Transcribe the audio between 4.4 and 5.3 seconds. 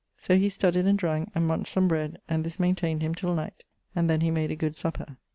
a good supper.